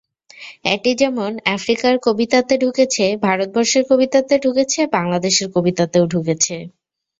এটি 0.73 0.91
যেমন 1.01 1.31
আফ্রিকার 1.55 1.93
কবিতাতে 2.05 2.53
ঢুকেছে, 2.63 3.05
ভারতবর্ষের 3.25 3.83
কবিতাতে 3.91 4.33
ঢুকেছে, 4.43 4.79
বাংলাদেশের 4.95 5.47
কবিতাতেও 5.55 6.05
ঢুকেছে। 6.13 6.55